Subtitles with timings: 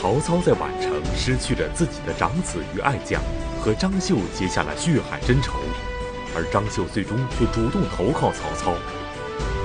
[0.00, 3.20] 曹操在宛城失去了自己的长子与爱将，
[3.60, 5.54] 和张绣结下了血海深仇，
[6.36, 8.74] 而张绣最终却主动投靠曹操。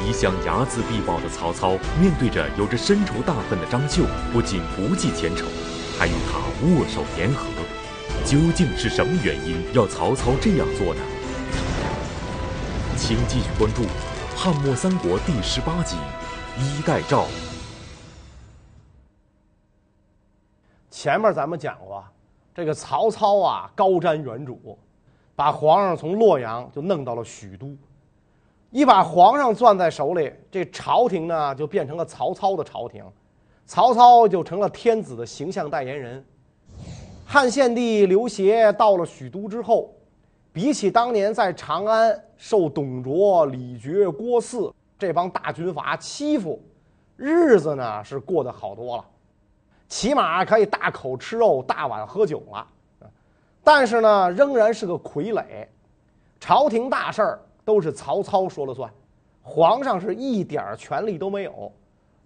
[0.03, 5.45] 一向睚眦必报的曹操，面对着有着深仇大恨的张绣，不仅不计前仇，
[5.99, 7.45] 还与他握手言和。
[8.25, 11.01] 究竟是什么原因要曹操这样做呢？
[12.97, 13.83] 请继续关注
[14.35, 15.95] 《汉末三国》第十八集
[16.59, 17.25] 《衣带诏》。
[21.03, 22.01] 前面咱们讲过，
[22.55, 24.57] 这个曹操啊，高瞻远瞩，
[25.35, 27.75] 把皇上从洛阳就弄到了许都。
[28.69, 33.03] 一把皇上攥在手里，这朝廷呢就变成了曹操的朝廷，
[33.65, 36.23] 曹操就成了天子的形象代言人。
[37.25, 39.93] 汉献帝刘协到了许都之后，
[40.53, 46.63] 比起当年在长安受董卓、李傕、郭汜这帮大军阀欺负，
[47.17, 49.05] 日子呢是过得好多了，
[49.87, 52.67] 起码可以大口吃肉、大碗喝酒了。
[53.63, 55.67] 但是呢，仍然是个傀儡，
[56.39, 57.39] 朝廷大事儿。
[57.65, 58.91] 都是曹操说了算，
[59.41, 61.71] 皇上是一点权力都没有，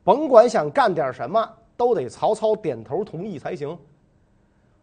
[0.04, 3.78] 甭管想干点什么，都得曹操点头同意才行。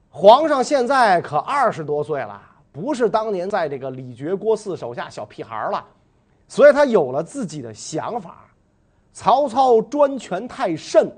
[0.09, 5.85] 皇上现在可二十多岁了，不是当年在这个李傕、郭汜手下小屁孩了，
[6.47, 8.45] 所以他有了自己的想法。
[9.13, 11.13] 曹操专权太甚，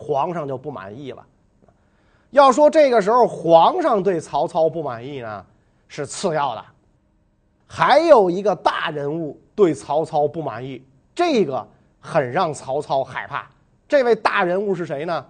[0.00, 1.22] 皇上就不满意了。
[2.30, 5.44] 要说这个时候皇上对曹操不满意呢，
[5.88, 6.64] 是次要的。
[7.66, 10.82] 还有一个大人物对曹操不满意，
[11.14, 11.64] 这个
[12.00, 13.46] 很让曹操害怕。
[13.86, 15.26] 这位大人物是谁呢？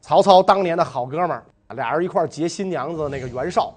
[0.00, 3.74] 曹操当年的好哥们儿，俩人一块结新娘子的那个袁绍。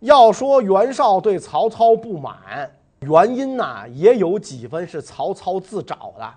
[0.00, 6.34] 要说袁绍对曹操不满，原因呢也有几分是曹操自找的。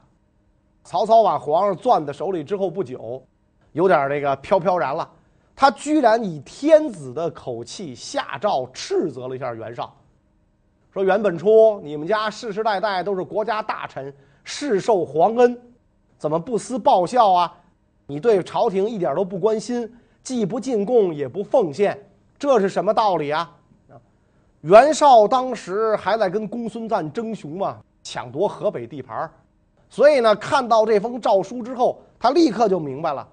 [0.84, 3.24] 曹操把皇上攥在手里之后不久，
[3.72, 5.10] 有点这个飘飘然了，
[5.56, 9.94] 他居然以天子的口气下诏斥责了一下袁绍。
[10.92, 15.58] 说袁本初，你们家世世代代都是国家大臣，世受皇恩，
[16.18, 17.58] 怎么不思报效啊？
[18.08, 19.90] 你对朝廷一点都不关心，
[20.22, 21.98] 既不进贡也不奉献，
[22.38, 23.50] 这是什么道理啊？
[24.62, 29.32] 袁绍当时还在跟公孙瓒争雄嘛，抢夺河北地盘，
[29.92, 33.28] 所以呢，看到这封诏书之后，他立刻就明白了，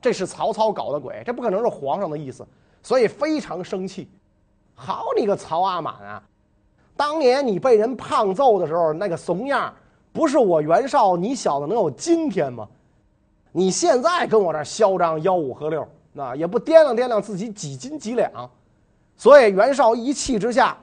[0.00, 2.44] 这是曹操搞的鬼，这不可能是皇上的意思，
[2.82, 4.08] 所以非常生气。
[4.74, 6.22] 好你个曹阿满啊！
[6.96, 9.72] 当年你被人胖揍的时候，那个怂样，
[10.12, 12.66] 不是我袁绍，你小子能有今天吗？
[13.52, 18.50] 你现在跟我这嚣张吆五喝六，那也不掂量掂量自己几斤几两。
[19.16, 20.78] 所以袁绍一气之下，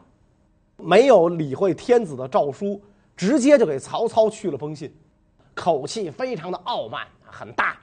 [0.77, 2.79] 没有理会天子的诏书，
[3.15, 4.93] 直接就给曹操去了封信，
[5.55, 7.75] 口气非常的傲慢，很大，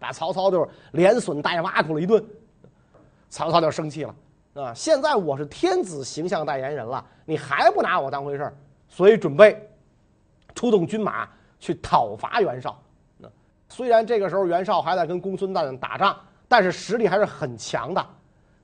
[0.00, 2.24] 把曹操就是连损带挖苦了一顿。
[3.28, 4.14] 曹操就生气了。
[4.54, 4.72] 啊！
[4.72, 8.56] 现在我是天子形象代言人了，你还不拿我当回事儿，
[8.88, 9.68] 所以准备
[10.54, 11.28] 出动军马
[11.58, 12.80] 去讨伐袁绍。
[13.68, 16.16] 虽然这个时候袁绍还在跟公孙瓒打仗，
[16.48, 18.06] 但是实力还是很强的。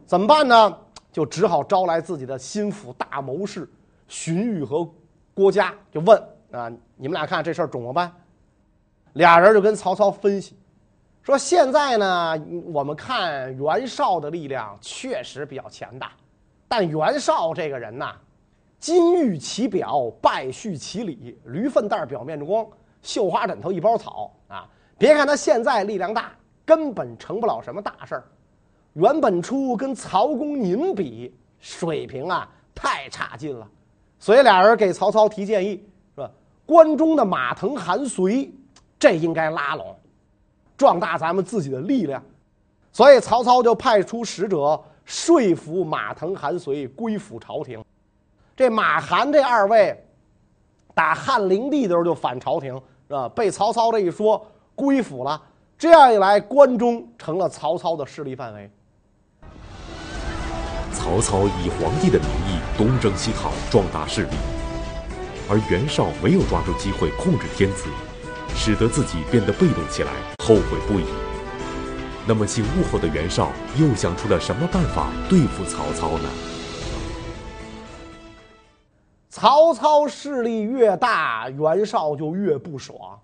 [0.06, 0.78] 怎么办呢？
[1.10, 3.68] 就只好招来自己的心腹大谋士
[4.08, 4.88] 荀彧和
[5.34, 6.18] 郭嘉，就问
[6.52, 8.10] 啊：你们俩看这事儿怎么办？
[9.14, 10.56] 俩人就跟曹操分析。
[11.22, 12.36] 说现在呢，
[12.72, 16.12] 我们看袁绍的力量确实比较强大，
[16.66, 18.16] 但袁绍这个人呐，
[18.80, 22.66] 金玉其表，败絮其里，驴粪蛋表面光，
[23.02, 24.68] 绣花枕头一包草啊！
[24.98, 26.32] 别看他现在力量大，
[26.64, 28.24] 根本成不了什么大事儿。
[28.94, 33.68] 袁本初跟曹公您比，水平啊太差劲了，
[34.18, 35.76] 所以俩人给曹操提建议，
[36.16, 36.30] 是吧？
[36.66, 38.52] 关中的马腾、韩遂，
[39.02, 39.96] 这应该拉拢。
[40.76, 42.22] 壮大咱们自己的力量，
[42.92, 47.84] 所以曹操就派出使者说服马腾、韩遂归附朝廷。
[48.54, 50.00] 这马韩这二位，
[50.94, 52.72] 打汉灵帝的时候就反朝廷，
[53.08, 53.28] 是吧？
[53.30, 54.40] 被曹操这一说
[54.76, 55.42] 归附了，
[55.76, 58.70] 这样一来，关中成了曹操的势力范围。
[60.92, 64.36] 曹操以皇帝的名义东征西讨，壮大势力，
[65.50, 67.88] 而袁绍没有抓住机会控制天子。
[68.54, 70.12] 使得自己变得被动起来，
[70.44, 71.04] 后悔不已。
[72.26, 76.28] 那么醒悟后的袁绍又想出了什么办法对付曹操呢？
[79.28, 83.18] 曹操势力越大，袁绍就越不爽。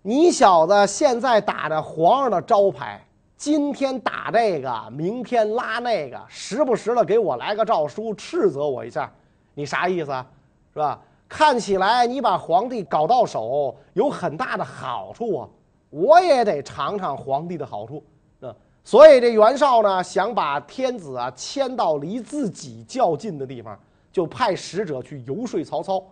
[0.00, 3.04] 你小子现在打着皇上的招牌，
[3.36, 9.12] 今天打这个，明天拉那个，时不时的给我来个诏书，斥责我一下，
[9.52, 10.26] 你啥意思啊？
[10.72, 10.98] 是吧？
[11.28, 15.48] 看起来你把皇帝搞到手有很大的好处啊，
[15.90, 18.02] 我也得尝尝皇帝的好处。
[18.40, 23.78] 啊，所以这袁绍呢，想把天子啊迁到离自己较近的地方，
[24.12, 26.02] 就派使者去游说曹操，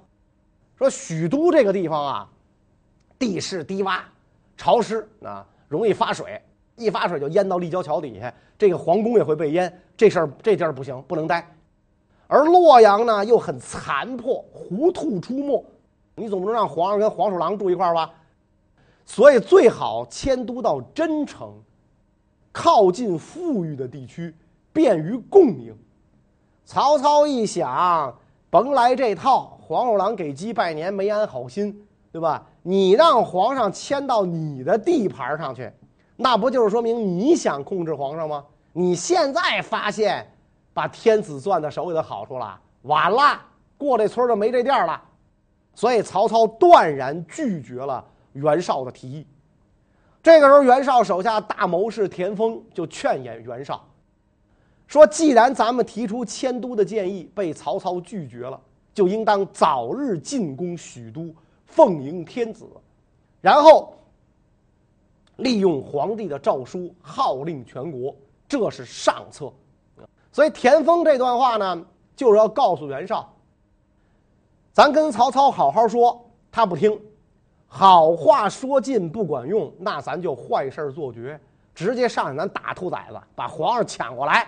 [0.76, 2.28] 说许都这个地方啊，
[3.18, 4.00] 地势低洼，
[4.56, 6.42] 潮湿啊，容易发水，
[6.74, 11.48] 一发水就淹到立交桥底下，这个皇宫也会被淹，这事儿这地儿不行，不能待。
[12.26, 15.64] 而洛阳呢，又很残破，狐兔出没，
[16.16, 18.10] 你总不能让皇上跟黄鼠狼住一块儿吧？
[19.04, 21.52] 所以最好迁都到真城，
[22.50, 24.34] 靠近富裕的地区，
[24.72, 25.76] 便于供应。
[26.64, 28.16] 曹操一想，
[28.48, 32.46] 甭来这套，黄鼠狼给鸡拜年没安好心，对吧？
[32.62, 35.70] 你让皇上迁到你的地盘上去，
[36.16, 38.42] 那不就是说明你想控制皇上吗？
[38.72, 40.26] 你现在发现。
[40.74, 43.40] 把天子攥在手里的好处了，晚了，
[43.78, 45.00] 过这村就没这店了，
[45.72, 49.26] 所以曹操断然拒绝了袁绍的提议。
[50.20, 53.84] 这个时候，袁绍手下大谋士田丰就劝言袁绍
[54.88, 58.60] 说：“既然咱们提出迁都的建议被曹操拒绝了，
[58.92, 61.34] 就应当早日进攻许都，
[61.66, 62.66] 奉迎天子，
[63.40, 63.94] 然后
[65.36, 68.14] 利用皇帝的诏书号令全国，
[68.48, 69.52] 这是上策。”
[70.34, 71.80] 所以田丰这段话呢，
[72.16, 73.32] 就是要告诉袁绍，
[74.72, 77.00] 咱跟曹操好好说，他不听，
[77.68, 81.40] 好话说尽不管用，那咱就坏事做绝，
[81.72, 84.44] 直接上去咱打兔崽子，把皇上抢过来。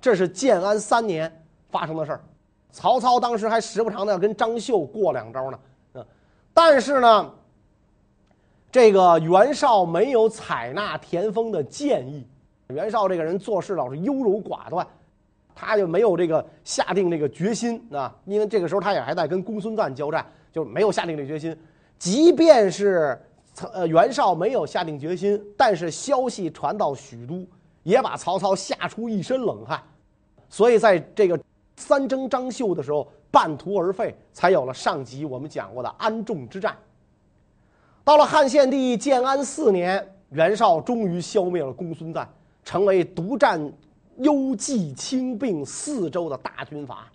[0.00, 1.32] 这是建安三年
[1.70, 2.20] 发生的事儿，
[2.72, 5.58] 曹操当时还时不常的要跟张绣过两招呢，
[5.94, 6.06] 嗯，
[6.52, 7.32] 但是呢，
[8.72, 12.26] 这个袁绍没有采纳田丰的建议。
[12.70, 14.84] 袁绍这个人做事老是优柔寡断，
[15.56, 18.14] 他就没有这个下定这个决心啊。
[18.26, 21.56] 因为这个时候他也还在跟公孙瓒交战，就没有下定这决心。
[21.98, 23.18] 即便是
[23.72, 27.44] 呃袁绍没有下定决心，但是消息传到许都，
[27.82, 29.82] 也把曹操吓出一身冷汗。
[30.50, 31.40] 所以在这个
[31.76, 36.76] 三征张绣的时候，半途而废，才有了上集我们讲过的安众之战。
[38.04, 42.28] 到了汉献帝建安四年，袁绍终于消灭了公孙瓒。
[42.62, 43.72] 成为独占
[44.18, 47.06] 幽蓟青并四州的大军阀，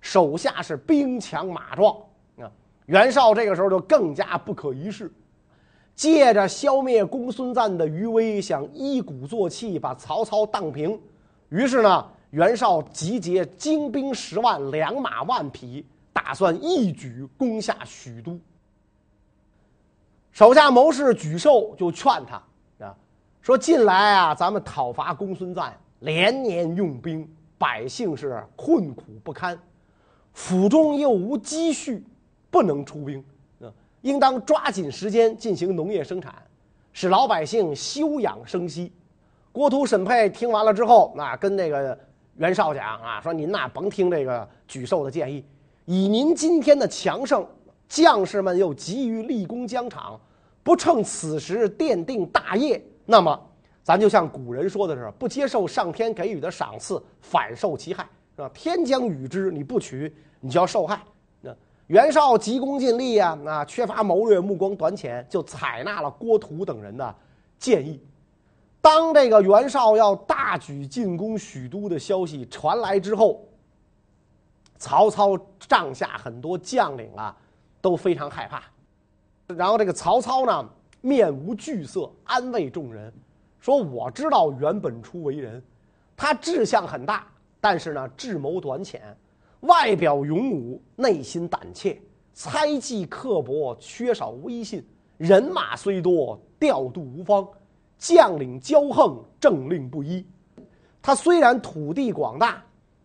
[0.00, 1.96] 手下是兵强马壮
[2.38, 2.50] 啊。
[2.86, 5.10] 袁绍这个时候就更加不可一世，
[5.94, 11.00] 借着消灭公孙瓒的余威，想一鼓作气把曹操荡平。
[11.48, 18.38] 于是呢，袁绍集结精兵十万，良马万匹，打算一举攻下许都。
[20.32, 22.42] 手下谋士沮授就劝他
[22.84, 22.94] 啊。
[23.42, 25.72] 说近来啊，咱们讨伐公孙瓒，
[26.02, 27.28] 连年用兵，
[27.58, 29.58] 百姓是困苦不堪，
[30.32, 32.04] 府中又无积蓄，
[32.50, 33.24] 不能出兵，
[33.60, 33.72] 啊，
[34.02, 36.34] 应当抓紧时间进行农业生产，
[36.92, 38.92] 使老百姓休养生息。
[39.52, 41.96] 郭图、审配听完了之后，那跟那个
[42.36, 45.44] 袁绍讲啊，说您呐甭听这个沮授的建议，
[45.84, 47.46] 以您今天的强盛，
[47.88, 50.20] 将士们又急于立功疆场，
[50.64, 52.82] 不趁此时奠定大业。
[53.04, 53.38] 那么，
[53.82, 58.50] 咱就像古人说的是，不接受上天给予的赏赐，反受其害，是吧？
[58.54, 61.00] 天将予之，你不取，你就要受害。
[61.40, 61.54] 那
[61.88, 67.14] 袁绍急功近利呀，那缺乏谋略，目光短浅，就采纳了郭图等人的
[67.58, 68.00] 建议。
[68.80, 73.44] 当这个袁绍要大举进攻许都的消息传来之后，
[74.78, 77.36] 曹操帐下很多将领啊
[77.80, 78.62] 都非常害怕。
[79.48, 80.68] 然后这个曹操呢，
[81.00, 83.12] 面无惧色，安慰众人，
[83.62, 85.62] 说：“我知道袁本初为人，
[86.16, 87.24] 他志向很大，
[87.60, 89.00] 但是呢，智谋短浅，
[89.60, 92.02] 外表勇武，内心胆怯，
[92.34, 94.84] 猜忌刻薄，缺少威信，
[95.16, 97.46] 人马虽多，调度无方，
[97.96, 100.26] 将领骄横，政令不一。
[101.00, 102.60] 他虽然土地广大，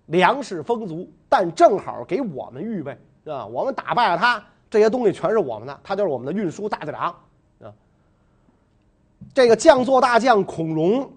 [0.08, 3.46] 粮食丰足，但正好给我们预备，是吧？
[3.46, 7.16] 我们打败了他，这些东西全是我们的，他就是我们的运输大队长。”
[9.34, 11.12] 这个将作大将孔融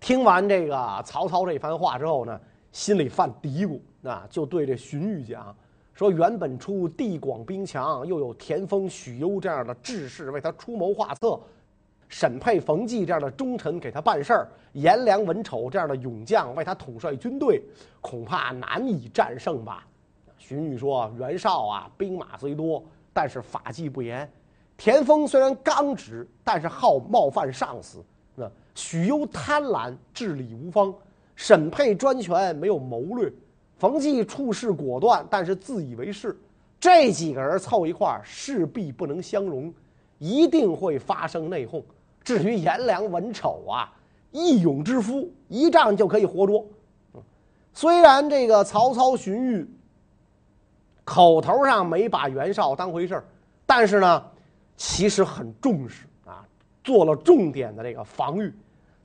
[0.00, 2.38] 听完这个曹操这番话之后呢，
[2.72, 5.54] 心里犯嘀咕，啊，就对这荀彧讲
[5.94, 11.40] 说：“原本出地广兵强，又有田丰、许攸这样的志士为他出谋划策，
[12.08, 17.62] 审配、冯骥这样的忠臣给他办事儿，颜良、文丑这样的勇将为他统帅军队，
[18.00, 19.86] 恐怕难以战胜吧？”
[20.36, 24.28] 荀彧说：“袁绍啊，兵马虽多，但是法纪不严。”
[24.76, 28.00] 田丰虽然刚直，但是好冒犯上司；
[28.34, 30.92] 那许攸贪婪，治理无方；
[31.36, 33.30] 审配专权，没有谋略；
[33.78, 36.36] 冯骥处事果断，但是自以为是。
[36.80, 39.72] 这几个人凑一块儿，势必不能相容。
[40.18, 41.82] 一定会发生内讧。
[42.22, 43.92] 至于颜良文丑啊，
[44.32, 46.64] 义勇之夫，一仗就可以活捉。
[47.72, 49.66] 虽然这个曹操荀彧
[51.04, 53.24] 口头上没把袁绍当回事儿，
[53.66, 54.24] 但是呢，
[54.76, 56.44] 其实很重视啊，
[56.82, 58.52] 做了重点的这个防御。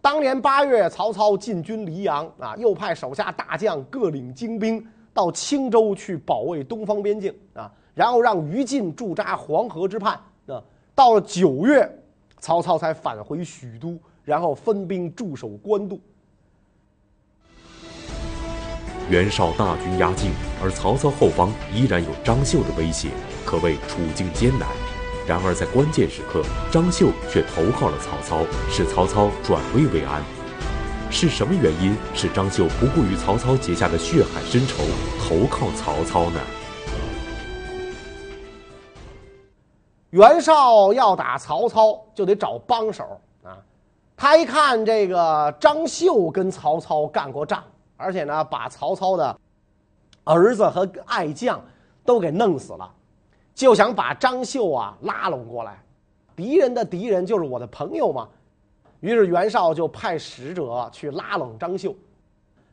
[0.02, 10.14] 当年八月，曹操进军黎阳啊，又派手下大将各领精兵到青州去保卫东方边境啊，然后让于禁驻扎黄河之畔
[10.48, 10.64] 啊。
[10.96, 11.90] 到了九月，
[12.40, 16.00] 曹操才返回许都，然后分兵驻守官渡。
[19.10, 20.32] 袁绍大军压境，
[20.64, 23.10] 而曹操后方依然有张绣的威胁，
[23.46, 24.70] 可谓处境艰难。
[25.30, 30.24] 然而在关键时刻，张绣却投靠了曹操，使曹操转危为安。
[31.12, 34.82] 是什么原因使张绣不顾与曹操结下的血海深仇，
[35.22, 36.42] 投靠曹操呢？
[40.10, 43.56] 袁绍要打曹操，就得找帮手啊。
[44.18, 47.64] 他一看这个张绣跟曹操干过仗。
[47.98, 49.38] 而且呢，把曹操的
[50.24, 51.62] 儿子和爱将
[52.04, 52.92] 都给弄死了，
[53.60, 55.84] 就想把张绣啊拉拢过来。
[56.34, 58.26] 敌人的敌人就是我的朋友嘛。
[59.02, 61.94] 于是袁绍就派使者去拉拢张绣，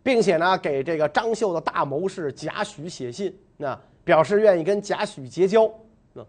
[0.04, 5.68] 并且呢，给这个张绣的大谋士贾诩写信，那表示愿意跟贾诩结交。
[6.12, 6.24] 那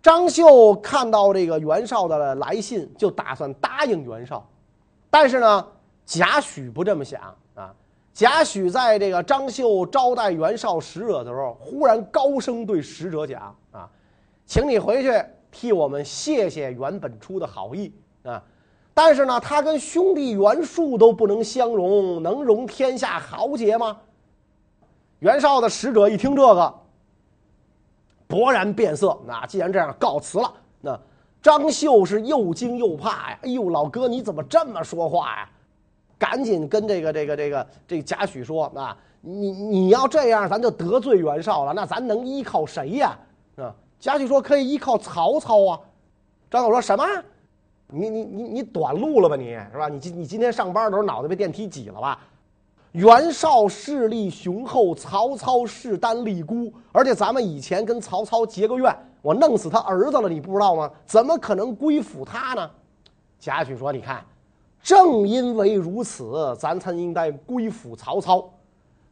[0.00, 4.48] 张绣看到这个袁绍的来信，就打算答应袁绍，
[5.10, 5.66] 但是呢，
[6.06, 7.20] 贾诩不这么想。
[8.12, 13.88] 贾诩在这个张绣招待袁绍使者的时候，忽然高声对使者讲：“啊，
[14.44, 18.42] 请你回去替我们谢谢袁本初的好意啊！
[18.92, 23.96] 但是呢，他跟兄弟袁术都不能相容，能容天下豪杰吗？”
[25.20, 26.74] 袁绍的使者一听这个，
[28.28, 29.18] 勃然变色。
[29.26, 30.52] 那既然这样，告辞了。
[30.80, 31.00] 那
[31.40, 33.38] 张绣是又惊又怕呀！
[33.42, 35.50] 哎呦，老哥，你怎么这么说话呀？
[36.20, 43.18] 赶紧跟这个这个这个这个贾诩说啊，你你要这样，咱就得罪袁绍了，那咱能依靠谁呀？
[43.56, 45.80] 啊，贾诩说可以依靠曹操啊。
[46.50, 47.04] 张绣说什么？
[47.86, 49.34] 你你你你短路了吧？
[49.34, 49.88] 你是吧？
[49.88, 52.20] 你今你今天上班的时候脑袋被电梯挤了吧？
[52.92, 60.90] 袁绍势力雄厚，曹操势单力孤，而且咱们以前跟曹操结个怨，我弄死他儿子了，你不知道吗？
[61.06, 62.70] 怎么可能归附他呢？
[63.38, 64.22] 贾诩说，你看。
[64.82, 68.50] 正因为如此，咱才应该归附曹操。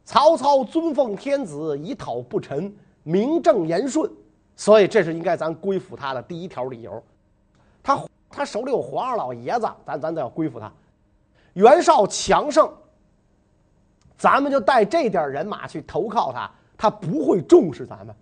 [0.03, 2.73] 曹操尊奉天子，以讨不臣，
[3.03, 4.09] 名正言顺，
[4.55, 7.03] 所以这是应该咱归附他的第一条理由。
[7.83, 10.71] 他他手里有皇上老爷子，咱咱得要归附他。
[11.53, 12.71] 袁绍强盛，
[14.17, 18.13] 咱们就带这点人马去投靠他，他不会重视咱们；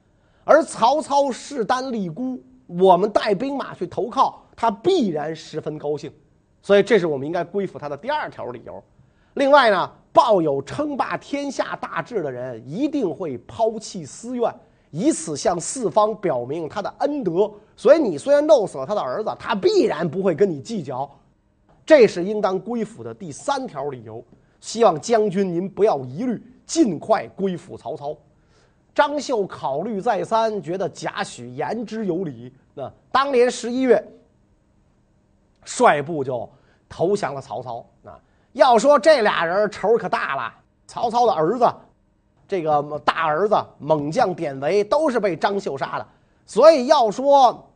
[0.43, 6.11] 而曹操势单力孤，我们带兵马去投靠他，必然十分高兴。
[6.61, 8.83] 所以，这是我们应该归附他的第二条理由。
[9.35, 14.53] 另外呢，抱有称霸天下大志的人，一定会抛弃私怨，
[14.91, 17.51] 以此向四方表明他的恩德。
[17.75, 21.09] 所以，你虽然弄死了他的儿子，他必然不会跟你计较。
[21.85, 24.23] 这是应当归附的第三条理由。
[24.59, 28.17] 希望将军您不要疑虑，尽快归附曹操。
[28.93, 32.51] 张绣考虑再三，觉得贾诩言之有理。
[32.73, 34.03] 那当年十一月，
[35.67, 36.50] 率部就。
[36.89, 38.17] 投降了曹操啊！
[38.53, 40.53] 要说这俩人仇可大了。
[40.88, 41.69] 曹操的儿子，
[42.47, 46.07] 这个大儿子猛将典韦都是被张绣杀的，
[46.45, 47.69] 所以要说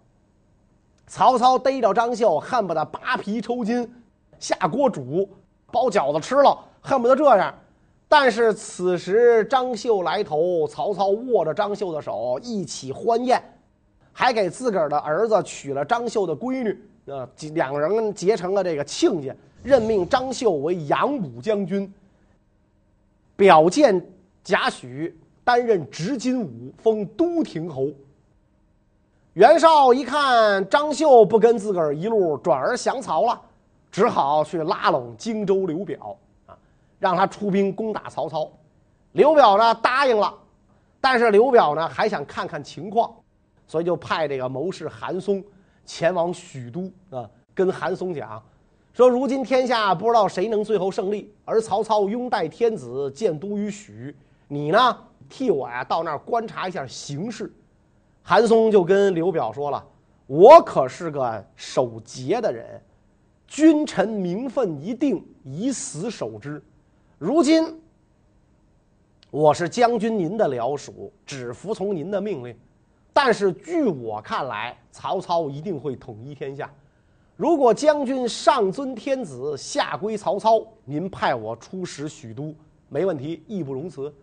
[1.06, 3.94] 曹操逮着张绣，恨不得扒皮抽筋，
[4.40, 5.30] 下锅煮，
[5.70, 7.54] 包饺子吃了，恨不得这样。
[8.08, 13.44] 但是此时张绣来投，曹操握着张绣的手一起欢宴，
[14.14, 16.88] 还给自个儿的儿子娶了张绣的闺女。
[17.06, 21.92] 呃，两人结成了这个亲家，任命张绣为扬武将军，
[23.36, 24.00] 表见
[24.44, 25.12] 贾诩，
[25.44, 27.90] 担任执金吾，封都亭侯。
[29.34, 33.42] 袁绍一看张绣不跟自个儿一路，转而降曹了，
[33.92, 36.16] 只好去拉拢荆州刘表
[36.46, 36.56] 啊，
[37.00, 38.52] 让他出兵攻打曹操。
[39.14, 40.34] 刘表呢答应了，
[41.02, 43.12] 但是刘表呢还想看看情况，
[43.66, 45.44] 所以就派这个谋士韩松。
[45.94, 48.42] 前往许都啊，跟韩松讲
[48.94, 54.16] 说：如今天下不知道谁能最后胜利，而曹操拥戴天子，建都于许。
[54.48, 57.52] 你呢，替我呀到那儿观察一下形势。
[58.24, 59.86] 韩松就跟刘表说了
[60.28, 62.82] ：“我可是个守节的人，
[63.46, 66.64] 君臣名分一定，以死守之。
[67.18, 67.82] 如今
[69.30, 72.58] 我是将军您的僚属，只服从您的命令。
[73.14, 76.72] 但是据我看来，曹操一定会统一天下。
[77.36, 82.54] 如果将军上尊天子，下归曹操，您派我出使许都，
[82.88, 84.14] 没问题，义不容辞。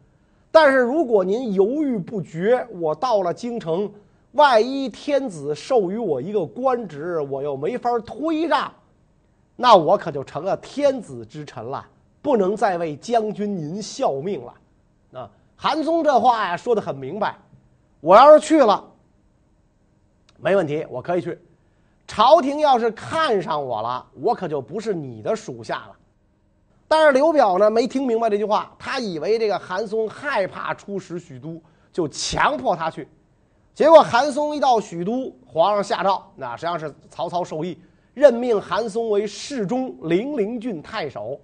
[0.50, 3.90] 但是如果您犹豫不决，我到了京城，
[4.32, 8.72] 万一天子授予我一个官职，我又没法推让，
[9.56, 11.84] 那我可就成了天子之臣了，
[12.22, 14.54] 不能再为将军您效命了。
[15.20, 17.36] 啊，韩松这话呀说得很明白，
[18.00, 18.84] 我要是去了，
[20.38, 21.38] 没问题，我可以去。
[22.06, 25.96] 朝廷要是看上我了，我可就不是你的属下了。
[26.86, 31.60] 但是刘表呢，没听明白这句话，他以为这个韩松害怕出使许都，
[31.92, 33.06] 就强迫他去。
[33.74, 37.78] 结果韩松一到许都，皇上下诏，那实际上是曹操授意，
[38.14, 41.38] 任命韩松为侍中、零陵郡太守。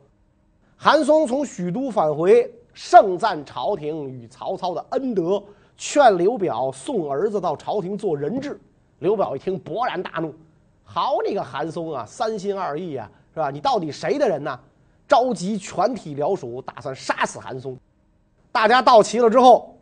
[0.76, 5.42] 韩松从许都返回，盛赞朝廷与曹操的恩德，
[5.76, 8.58] 劝刘表送儿子到朝廷做人质。
[9.00, 10.34] 刘表一听，勃然大怒。
[10.84, 13.50] 好你个韩松啊，三心二意啊，是吧？
[13.50, 14.58] 你到底谁的人呢？
[15.06, 17.76] 召集全体僚属，打算杀死韩松。
[18.50, 19.76] 大家到齐了之后，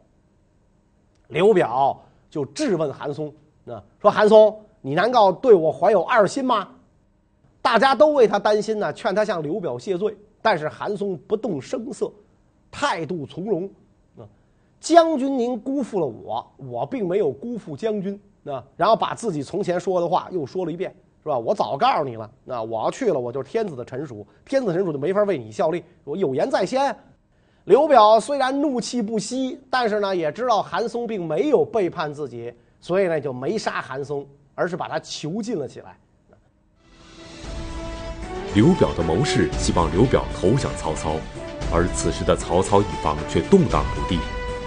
[1.28, 3.32] 刘表就质问韩松
[3.66, 6.68] ：“啊，说韩松，你难道对我怀有二心吗？”
[7.62, 10.16] 大家都为他担心呢，劝他向刘表谢罪。
[10.40, 12.10] 但是韩松不动声色，
[12.68, 13.70] 态度从容。
[14.82, 18.20] 将军您辜负了我，我并没有辜负将军。
[18.42, 21.38] 那然后把自己从前说的话又说了一遍，是吧？
[21.38, 25.84] 我早告诉你了，那我要去了，我就是天子的臣属，天子臣属就没法为你效力。
[26.02, 26.94] 我有言在先。
[27.66, 35.96] 刘表虽然怒气不息，但是呢也知道韩松并没有背叛自己，所以呢就没杀韩松，而是把他囚禁了起来。
[38.56, 41.14] 刘表的谋士希望刘表投降曹操，
[41.72, 44.18] 而此时的曹操一方却动荡不定，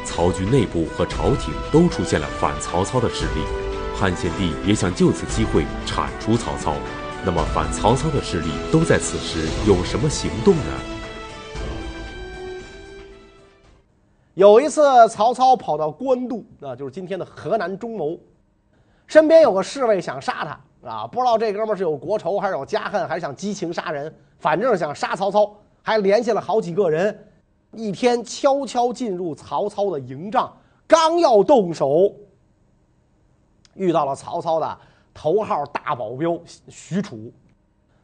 [0.06, 3.42] 曹军内部和朝廷都出现了反曹操的势力。
[3.94, 6.76] 汉献帝也想就此机会铲除曹操，
[7.26, 10.64] 那么反曹操的势力都在此时有什么行动呢？
[14.34, 18.20] 有一次，曹操跑到官渡，啊，就是今天的河南中牟，
[19.08, 20.44] 身边有个侍卫想杀
[20.84, 27.18] 他，啊，不知道这哥们是有国仇还是有家恨，还是想激情杀人，反正想杀曹操，还联系了好几个人，
[27.76, 30.52] 一天悄悄进入曹操的营帐，
[30.88, 32.12] 刚要动手。
[33.74, 34.78] 遇到了曹操的
[35.14, 37.32] 头号大保镖许褚，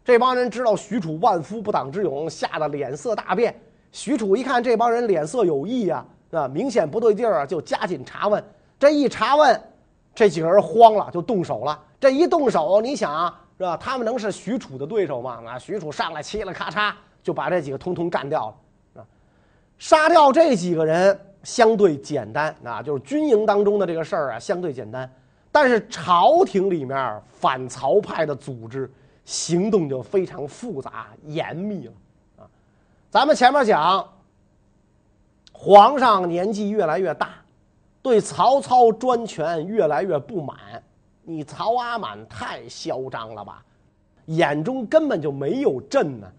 [0.03, 3.57] 这帮人知道许褚万夫不挡之勇，吓得脸色大变。
[3.91, 8.43] 许褚一看这帮人脸色有异呀，啊，明显不对劲儿啊，就加紧查问。
[8.77, 9.61] 这一查问，
[10.13, 11.79] 这几个人慌了，就动手了。
[11.99, 13.77] 这一动手，你想啊，是吧？
[13.77, 15.41] 他们能是许褚的对手吗？
[15.45, 18.55] 啊，许褚上来嘁哩咔嚓就把这几个通通干掉了。
[19.81, 25.11] 杀掉这几个人相对简单，啊，就是军营当中的这个事儿啊，相对简单。
[25.51, 28.87] 但是朝廷里面反曹派的组织
[29.25, 31.93] 行动就非常复杂严密了
[32.37, 32.45] 啊！
[33.09, 34.07] 咱们前面讲，
[35.51, 37.29] 皇上年纪越来越大，
[38.03, 40.55] 对曹操专权越来越不满。
[41.23, 43.65] 你曹阿满太嚣张了吧？
[44.27, 46.31] 眼中根本就没有朕呢！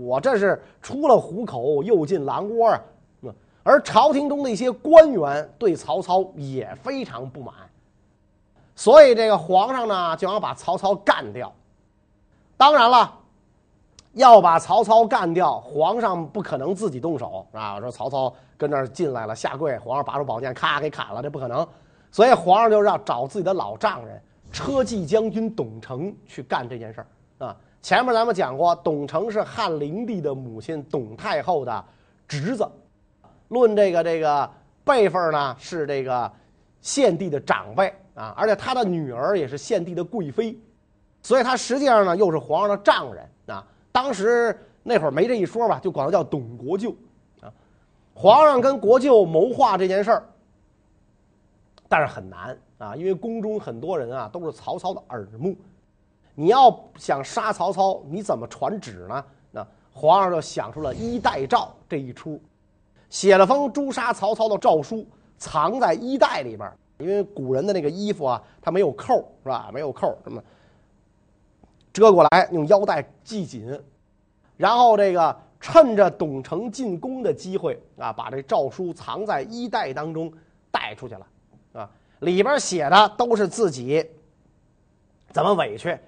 [0.00, 2.80] 我这是出了虎口又进狼窝啊！
[3.62, 7.54] 而朝廷中的一些官员对曹操也非常不满。
[8.74, 11.52] 所以这个皇上呢，就想把曹操干掉。
[12.56, 13.12] 当然了，
[14.14, 17.78] 要把曹操干掉，皇上不可能自己动手啊。
[17.80, 21.66] 说曹操跟那儿进来了，下跪，皇上拔出宝剑，咔给砍了，这不可能。
[22.10, 27.56] 所以皇上就让找自己的老丈人车骑将军董承去干这件事儿啊。
[27.84, 31.84] 前面咱们讲过，董承是汉灵帝的母亲董太后的
[32.26, 32.66] 侄子，
[33.48, 34.50] 论这个这个
[34.86, 36.32] 辈分呢，是这个
[36.80, 37.92] 献帝的长辈。
[38.14, 40.58] 啊，而且他的女儿也是献帝的贵妃，
[41.20, 43.66] 所以他实际上呢又是皇上的丈人啊。
[43.92, 46.90] 当时那会儿没这一说吧，就管他叫董国舅
[47.42, 47.52] 啊。
[48.14, 50.24] 皇上跟国舅谋划这件事儿，
[51.86, 55.54] 但是很难啊，因为宫中很多人啊都是曹操的耳目。
[56.34, 59.24] 你要想杀曹操，你怎么传旨呢？
[59.50, 62.40] 那皇上就想出了衣带诏这一出，
[63.08, 65.06] 写了封诛杀曹操的诏书，
[65.38, 66.70] 藏在衣带里边。
[66.98, 69.68] 因为古人的那个衣服啊，它没有扣，是吧？
[69.74, 70.42] 没有扣，什么
[71.92, 73.82] 遮过来，用腰带系紧，
[74.56, 80.32] 然后这个趁着董承进宫的机会啊，把这诏书藏在衣带当中
[80.70, 81.26] 带出去了，
[81.72, 84.08] 啊，里边写的都是自己
[85.30, 85.98] 怎么委屈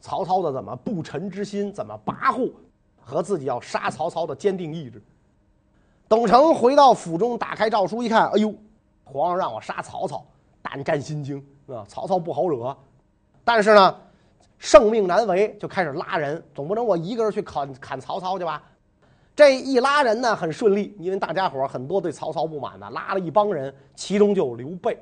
[0.00, 2.52] 曹操的，怎么不臣之心，怎么跋扈，
[3.00, 5.02] 和自己要杀曹操的坚定意志。
[6.08, 8.54] 董承回到府中，打开诏书一看，哎呦！
[9.04, 10.22] 皇上让我杀曹操，
[10.60, 11.82] 胆战心惊啊！
[11.88, 12.76] 曹操不好惹，
[13.42, 13.96] 但是呢，
[14.58, 18.62] 圣命难违，就开始拉人，总不能我一个人去砍砍曹操去吧？
[19.34, 24.98] 这一拉人呢，很顺利，因为大家伙很多对曹操不满的，拉了一帮人，其中就有刘备。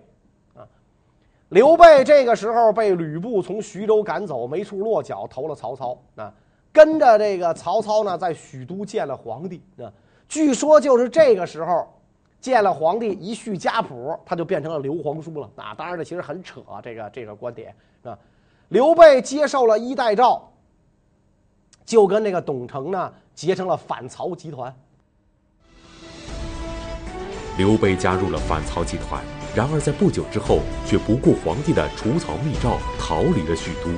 [1.49, 6.33] 刘备这个时候被吕布从徐州赶走，没处落脚，投了曹操啊。
[6.73, 9.93] 跟着这个曹操呢，在许都见了皇帝啊。
[10.29, 11.87] 据说就是这个时候。
[12.39, 15.75] 见了皇帝一续家谱，他就变成了刘皇叔了啊！
[15.75, 18.17] 当然了其实很扯，这个这个观点啊。
[18.69, 20.41] 刘备接受了衣带诏，
[21.85, 24.73] 就跟那个董承呢结成了反曹集团。
[27.57, 33.89] 刘备加入了反曹集团，然而在不久之后却不顾皇帝的除曹密诏，逃离了许都。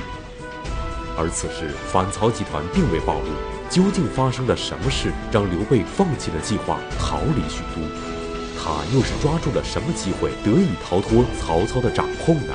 [1.17, 3.27] 而此时反曹集团并未暴露，
[3.69, 7.83] 究竟发生了什么事，让刘备放弃了计划，逃离许都？
[8.57, 12.55] 他又是抓住了什么机会，得以逃脱曹操的掌控呢？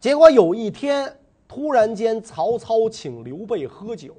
[0.00, 1.14] 结果有一天，
[1.46, 4.14] 突然间，曹操请刘备喝酒，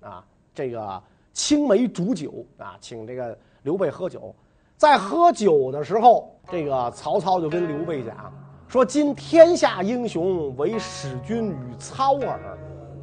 [0.00, 0.22] 啊，
[0.54, 1.02] 这个
[1.34, 4.34] 青梅煮酒啊，请这个刘备喝酒。
[4.76, 8.32] 在喝酒的时候，这个曹操就跟刘备讲
[8.68, 12.58] 说：“今天下英雄，唯使君与操耳，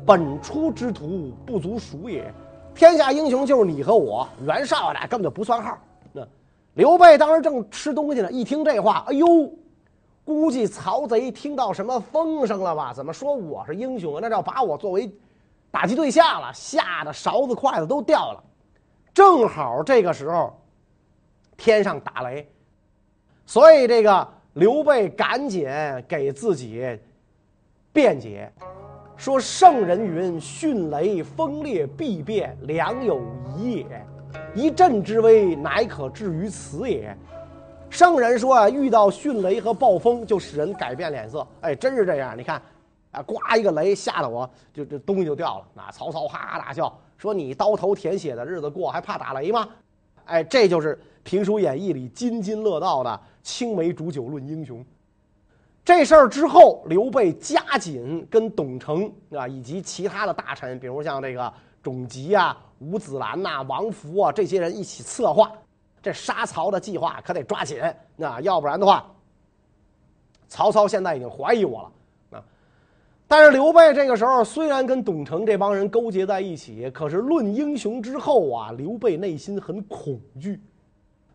[0.06, 2.34] 本初之徒，不足数也。”
[2.74, 5.78] 天下英雄就是你和我，袁绍俩根本就不算号。
[6.14, 6.26] 那
[6.74, 9.28] 刘备当时正吃东西呢，一听这话，哎呦，
[10.24, 12.94] 估计曹贼听到什么风声了吧？
[12.94, 14.20] 怎么说我是英雄啊？
[14.22, 15.10] 那要把我作为
[15.72, 18.44] 打击对象了，吓得勺子筷子都掉了。
[19.14, 20.62] 正好这个时候，
[21.58, 22.48] 天上打雷，
[23.46, 25.68] 所以这个刘备赶紧
[26.08, 27.00] 给自己
[27.94, 28.52] 辩解。
[29.18, 33.22] 说圣人云：“迅雷风烈必变，良有
[33.56, 34.06] 疑也。
[34.56, 37.16] 一震之威，乃可至于此也。”
[37.88, 41.46] 圣人说啊，遇到迅雷和暴风就使人改变脸色。
[41.60, 42.36] 哎，真是这样。
[42.36, 42.60] 你看，
[43.12, 45.66] 啊，刮一个雷，吓得我就这东西就掉了。
[45.74, 49.68] 那曹操哈哈大笑，说：“你刀头舔血的日子过，还怕打雷吗？”
[50.26, 54.86] 哎，这就是《评书演义》里津津乐道的青梅煮酒论英雄。
[55.84, 61.52] 这事儿之后，刘备加紧跟董承啊以及其他的大臣，比如像这个
[61.84, 65.52] 种吉啊、吴子兰呐、王福啊这些人一起策划，
[66.02, 67.82] 这杀曹的计划可得抓紧，
[68.16, 69.06] 那要不然的话，
[70.48, 71.92] 曹操现在已经怀疑我了。
[73.32, 80.60] 但是刘备这个时候虽然跟董承这帮人勾结在一起，可是论英雄之后啊，刘备内心很恐惧，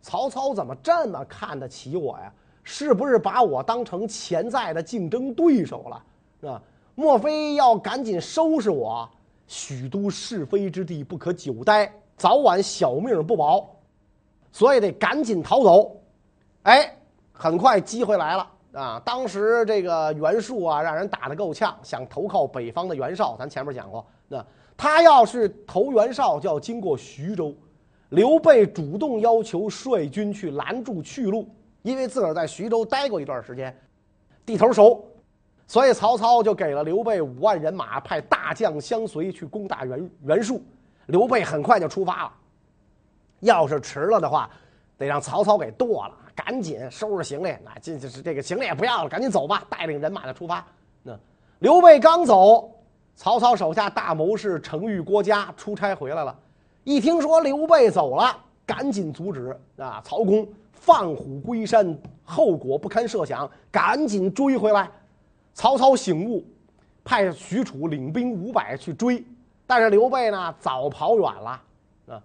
[0.02, 2.30] 曹操怎么这么看得起我呀？
[2.62, 6.04] 是不是把我当成潜在的竞争对手了？
[6.38, 6.62] 是吧？
[6.94, 9.08] 莫非要赶紧收拾我？
[9.46, 13.74] 许都是非之地，不可久待，早晚小命不保，
[14.52, 15.96] 所以得赶紧逃走。
[16.64, 16.94] 哎，
[17.32, 18.46] 很快机会来了
[18.76, 19.00] 啊！
[19.04, 23.34] 当时这个袁术啊，让人打得够呛，想投靠北方的袁绍。
[23.38, 24.44] 咱前面讲过，那
[24.76, 27.54] 他要是投袁绍，就要经过徐州。
[28.10, 31.48] 刘备主动要求率军去拦住去路。
[31.82, 33.72] 因为自个儿在徐州待过一段时间，
[34.44, 35.04] 地头熟，
[35.68, 40.60] 所以曹操就给了刘备五万人马，派大将相随去攻打袁袁术。
[41.06, 42.32] 刘备很快就出发了，
[43.38, 44.50] 要是迟了的话，
[44.98, 46.14] 得让曹操给剁了。
[46.34, 50.64] 赶紧收拾行李，那这这是这个行李也不要了，赶紧走吧，带领人马就出发。
[51.02, 51.18] 那
[51.60, 52.70] 刘备刚走，
[53.14, 56.38] 曹操手下大谋士程昱、郭嘉出差回来了，
[56.84, 60.46] 一听说刘备走了，赶紧阻止啊，曹公。
[60.78, 64.88] 放虎归山，后果不堪设想，赶紧追回来。
[65.52, 66.44] 曹操醒悟，
[67.02, 69.24] 派许褚领兵五百去追，
[69.66, 71.62] 但是刘备呢，早跑远了。
[72.08, 72.22] 啊，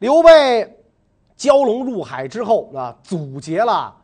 [0.00, 0.77] 刘备
[1.38, 3.94] 蛟龙入海之后啊，阻截了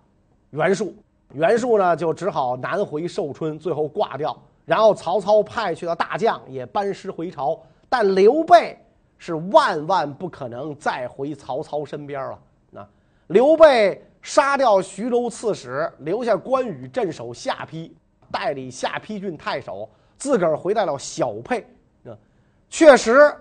[0.51, 0.95] 袁术，
[1.33, 4.35] 袁术呢就只好南回寿春，最后挂掉。
[4.65, 8.79] 然后曹操派去的大将也班师回朝，但刘备
[9.19, 12.39] 是万万不可能再回曹操身边了。
[12.81, 12.89] 啊
[13.27, 17.91] 刘备杀掉徐州刺史，留下关羽镇守下邳，
[18.31, 21.67] 代理下邳郡太守，自个儿回到了小沛。
[22.05, 22.17] 啊，
[22.71, 23.35] 确实，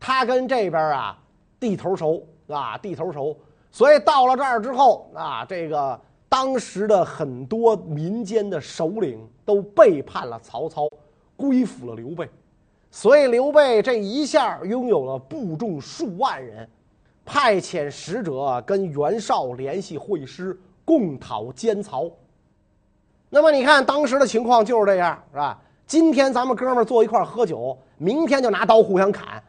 [0.00, 1.18] 他跟这边啊
[1.60, 3.36] 地头熟啊，地头熟。
[3.70, 10.88] 所以到了这儿之后啊，这个当时的很多民间的首领都背叛了曹操，
[11.36, 12.28] 归附了刘备。
[12.90, 16.68] 所以刘备这一下拥有了部众数万人。
[17.26, 22.10] 派遣使者跟袁绍联系会师，共讨奸曹。
[23.30, 25.58] 那么你看当时的情况就是这样，是吧？
[25.86, 29.42] 今天咱们哥们坐一块喝酒，明天就拿刀互相砍。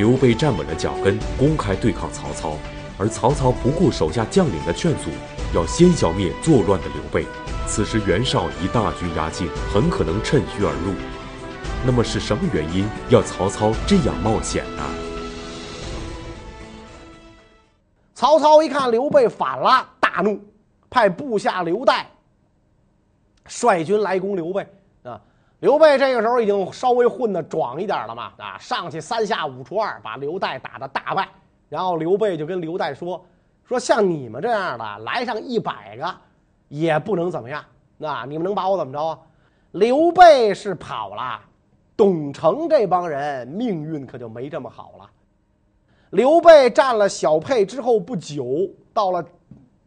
[0.00, 2.56] 刘备站稳了脚跟，公开对抗曹操，
[2.96, 5.10] 而曹操不顾手下将领的劝阻，
[5.54, 7.26] 要先消灭作乱的刘备。
[7.66, 10.94] 此时袁绍已大军压境，很可能趁虚而入。
[11.84, 14.82] 那么是什么原因要曹操这样冒险呢？
[18.14, 20.40] 曹操一看刘备反了，大怒，
[20.88, 22.02] 派部下刘岱
[23.46, 24.66] 率军来攻刘备。
[25.60, 31.28] 刘备这个时候已经稍微混得壮一点了嘛啊，上去三下五除二把刘岱打得大败。
[31.68, 33.24] 然后刘备就跟刘岱说
[33.62, 36.14] ：“说像你们这样的来上一百个，
[36.68, 37.62] 也不能怎么样。
[37.98, 39.18] 那你们能把我怎么着啊？”
[39.72, 41.40] 刘备是跑了，
[41.96, 45.08] 董承这帮人命运可就没这么好了。
[46.08, 49.24] 刘备占了小沛之后不久，到了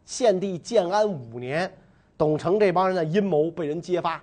[0.06, 1.70] 献帝建安五年，
[2.16, 4.22] 董承这帮人的阴谋被人揭发，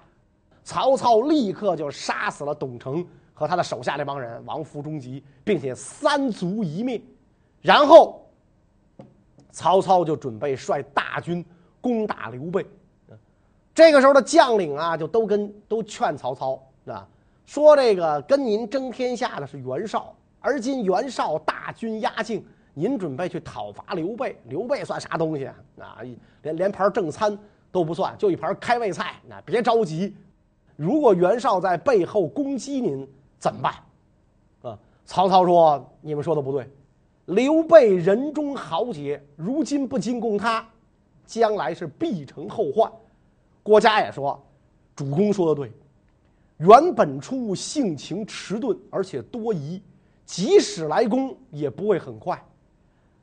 [0.63, 7.01] 曹操立刻就杀死了董承和他的手下这帮人，王夫、钟吉，并且三族一灭。
[7.61, 8.27] 然后，
[9.51, 11.43] 曹操就准备率大军
[11.79, 12.65] 攻打刘备。
[13.73, 17.07] 这个时候的将领啊，就都跟都劝曹操啊，
[17.45, 20.13] 说这个跟您争天下的是袁绍。
[20.39, 22.43] 而今袁绍大军压境，
[22.73, 24.35] 您准备去讨伐刘备？
[24.47, 25.55] 刘备算啥东西啊？
[25.79, 25.97] 啊，
[26.41, 27.37] 连连盘正餐
[27.71, 29.15] 都不算，就一盘开胃菜。
[29.27, 30.15] 那别着急，
[30.81, 33.73] 如果袁绍在背后攻击您，怎么办？
[34.63, 36.67] 啊，曹操说：“你们说的不对，
[37.25, 40.67] 刘备人中豪杰，如今不进攻他，
[41.23, 42.91] 将来是必成后患。”
[43.61, 44.41] 郭嘉也说
[44.95, 45.71] ：“主公说的对，
[46.57, 49.79] 袁本初性情迟钝，而且多疑。”
[50.25, 52.43] 即使来攻也不会很快。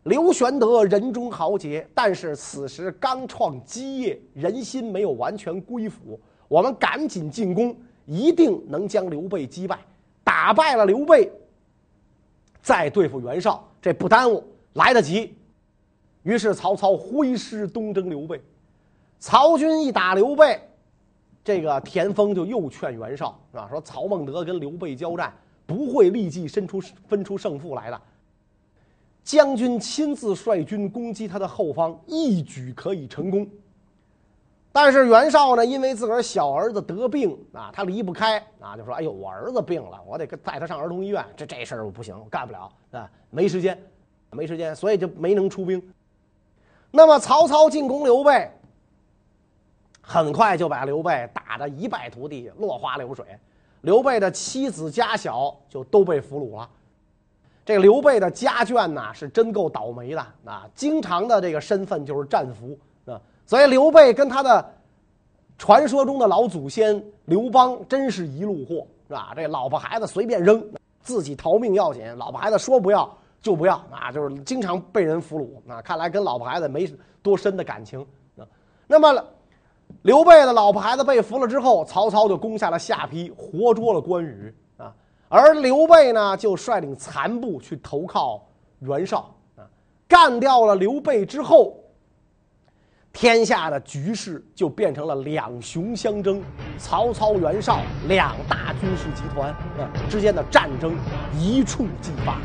[0.04, 6.20] 刘玄德人中豪杰，但是此时刚创基业，人心没有完全归附。
[6.48, 9.78] 我们赶紧进攻，一定能将刘备击败。
[10.24, 11.30] 打败了刘备，
[12.60, 15.34] 再对付袁绍，这不耽误，来得及。
[16.22, 18.40] 于是曹操挥师东征刘备。
[19.20, 20.60] 曹军一打刘备，
[21.44, 23.68] 这个田丰就又劝袁绍，是吧？
[23.70, 25.32] 说曹孟德跟刘备交战。
[25.66, 28.00] 不会立即分出分出胜负来的。
[29.22, 33.46] 将军亲自率军攻击他的后方，一举可以成功。
[34.70, 41.24] 但是袁绍呢，因为自个儿小儿子得病啊，他离不开啊，就说：“哎呦，我儿子病了，我得带他上儿童医院。
[41.36, 43.76] 这这事儿我不行，我干不了啊，没时间，
[44.30, 45.82] 没时间，所以就没能出兵。”
[46.90, 48.50] 那么曹操进攻刘备，
[50.00, 53.26] 很快就把刘备打得一败涂地，落花流水。
[53.82, 56.68] 刘备的妻子家小就都被俘虏了。
[57.64, 60.66] 这刘备的家眷呐，是真够倒霉的啊！
[60.74, 62.78] 经常的这个身份就是战俘，
[63.48, 64.64] 所以刘备跟他的
[65.58, 69.32] 传说中的老祖先刘邦真是一路货，是吧？
[69.34, 70.64] 这老婆孩子随便扔，
[71.00, 72.16] 自己逃命要紧。
[72.16, 75.82] 老婆孩子说不要就不要啊，就是经常被人俘虏啊。
[75.82, 76.88] 看来跟老婆孩子没
[77.22, 78.00] 多深的感情
[78.36, 78.46] 啊。
[78.86, 79.24] 那么。
[80.02, 84.94] 刘备的老婆孩子被俘了之后，曹操就攻下了下邳，活捉了关羽啊。
[85.30, 88.46] 而刘备呢，就率领残部去投靠
[88.80, 89.64] 袁绍啊。
[90.06, 91.74] 干掉了刘备之后，
[93.20, 96.40] 天下的局势就变成了两雄相争，
[96.78, 100.94] 曹操、袁绍两大军事集团啊之间的战争
[101.36, 102.38] 一触即发。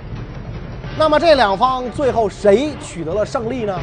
[0.98, 3.80] 那么这两方最后谁取得了胜利呢？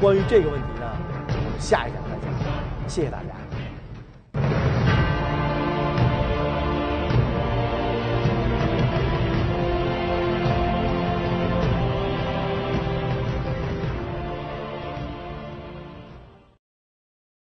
[0.00, 0.90] 关于这个问题呢，
[1.28, 2.00] 我们下一讲。
[2.88, 3.29] 谢谢大家。